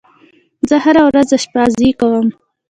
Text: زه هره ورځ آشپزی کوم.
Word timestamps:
زه 0.67 0.75
هره 0.83 1.01
ورځ 1.09 1.29
آشپزی 1.37 1.89
کوم. 1.99 2.27